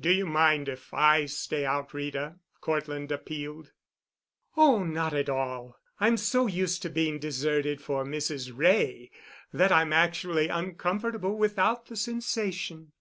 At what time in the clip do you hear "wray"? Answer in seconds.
8.56-9.10